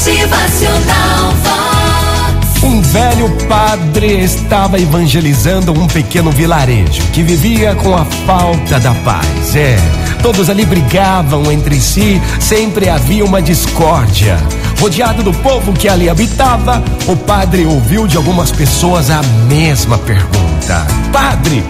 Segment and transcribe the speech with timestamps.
[0.00, 2.62] Motivacional Vox.
[2.64, 9.54] Um velho padre estava evangelizando um pequeno vilarejo que vivia com a falta da paz.
[9.54, 9.76] É,
[10.22, 14.38] todos ali brigavam entre si, sempre havia uma discórdia.
[14.80, 20.86] Rodeado do povo que ali habitava, o padre ouviu de algumas pessoas a mesma pergunta:
[21.12, 21.62] Padre,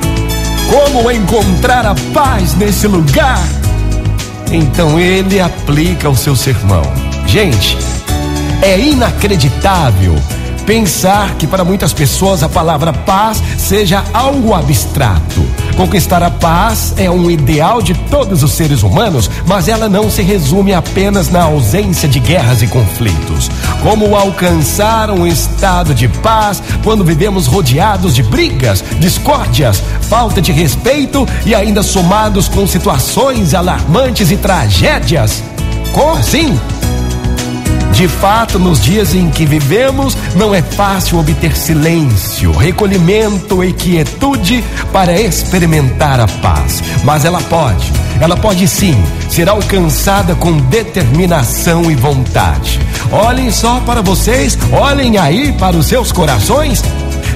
[0.69, 3.43] como encontrar a paz nesse lugar?
[4.53, 6.85] Então ele aplica o seu sermão.
[7.27, 7.77] Gente,
[8.63, 10.15] é inacreditável
[10.71, 15.45] pensar que para muitas pessoas a palavra paz seja algo abstrato.
[15.77, 20.23] Conquistar a paz é um ideal de todos os seres humanos, mas ela não se
[20.23, 23.51] resume apenas na ausência de guerras e conflitos.
[23.83, 31.27] Como alcançar um estado de paz quando vivemos rodeados de brigas, discórdias, falta de respeito
[31.45, 35.43] e ainda somados com situações alarmantes e tragédias?
[35.93, 36.57] Como assim?
[38.01, 44.65] De fato, nos dias em que vivemos, não é fácil obter silêncio, recolhimento e quietude
[44.91, 46.83] para experimentar a paz.
[47.05, 48.97] Mas ela pode, ela pode sim
[49.29, 52.81] ser alcançada com determinação e vontade.
[53.13, 56.83] Olhem só para vocês, olhem aí para os seus corações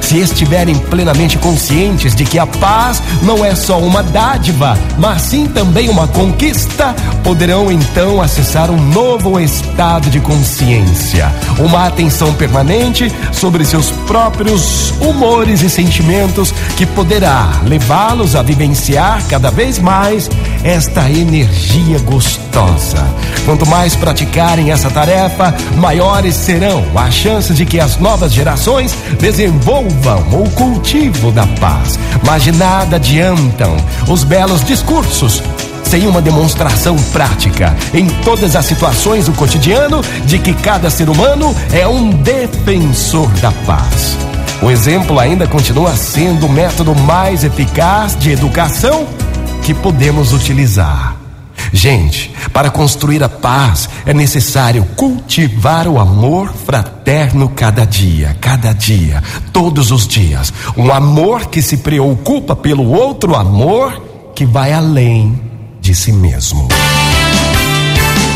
[0.04, 5.46] se estiverem plenamente conscientes de que a paz não é só uma dádiva, mas sim
[5.46, 13.64] também uma conquista, poderão então acessar um novo estado de consciência, uma atenção permanente sobre
[13.64, 20.28] seus próprios humores e sentimentos que poderá levá-los a vivenciar cada vez mais
[20.64, 23.06] esta energia gostosa.
[23.44, 30.24] Quanto mais praticarem essa tarefa, maiores serão as chances de que as novas gerações desenvolvam
[30.32, 31.98] o cultivo da paz.
[32.24, 33.76] Mas de nada adiantam
[34.08, 35.42] os belos discursos
[35.84, 41.54] sem uma demonstração prática em todas as situações do cotidiano de que cada ser humano
[41.72, 44.16] é um defensor da paz.
[44.62, 49.06] O exemplo ainda continua sendo o método mais eficaz de educação
[49.64, 51.16] que podemos utilizar.
[51.72, 59.22] Gente, para construir a paz é necessário cultivar o amor fraterno cada dia, cada dia,
[59.52, 60.52] todos os dias.
[60.76, 65.40] Um amor que se preocupa pelo outro amor que vai além
[65.80, 66.68] de si mesmo.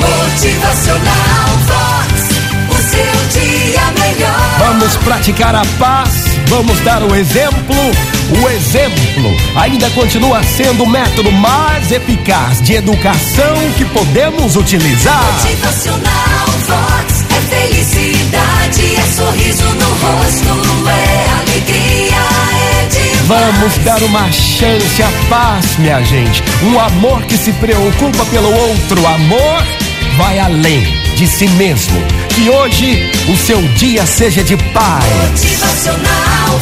[0.00, 2.38] Motivacional Vox.
[2.70, 4.58] O seu dia melhor.
[4.58, 6.10] Vamos praticar a paz,
[6.48, 7.76] vamos dar o exemplo.
[8.42, 8.97] O exemplo
[9.56, 15.24] ainda continua sendo o método mais eficaz de educação que podemos utilizar.
[15.42, 17.24] Motivacional Vox.
[17.30, 22.16] É felicidade, é sorriso no rosto, é alegria,
[22.52, 23.26] é demais.
[23.26, 26.42] Vamos dar uma chance à paz, minha gente.
[26.62, 29.06] Um amor que se preocupa pelo outro.
[29.06, 29.62] Amor
[30.16, 30.82] vai além
[31.16, 32.00] de si mesmo.
[32.28, 35.04] Que hoje o seu dia seja de paz.
[35.30, 36.58] Motivacional